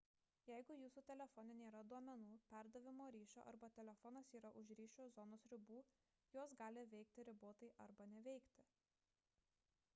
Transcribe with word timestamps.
jeigu 0.49 0.75
jūsų 0.83 1.01
telefone 1.09 1.57
nėra 1.57 1.81
duomenų 1.89 2.37
perdavimo 2.53 3.05
ryšio 3.15 3.43
arba 3.51 3.69
telefonas 3.79 4.33
yra 4.39 4.53
už 4.61 4.71
ryšio 4.79 5.05
zonos 5.17 5.45
ribų 5.53 5.81
jos 6.39 6.57
gali 6.63 6.87
veikti 6.95 7.27
ribotai 7.31 7.69
arba 7.87 8.09
neveikti 8.17 8.65